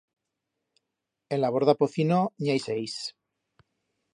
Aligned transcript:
En 1.37 1.41
la 1.43 1.51
borda 1.57 1.75
Pocino 1.83 2.23
n'i 2.41 2.53
hai 2.55 2.63
seis. 2.65 2.97